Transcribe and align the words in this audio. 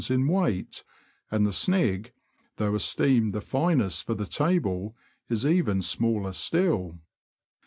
in 0.09 0.25
weight; 0.27 0.83
and 1.29 1.45
the 1.45 1.51
snig, 1.51 2.11
though 2.55 2.73
esteemed 2.73 3.33
the 3.33 3.39
finest 3.39 4.03
for 4.03 4.15
the 4.15 4.25
table, 4.25 4.95
is 5.29 5.45
even 5.45 5.79
smaller 5.79 6.31
still. 6.31 6.97